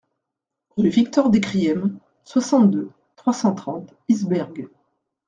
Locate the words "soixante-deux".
2.23-2.89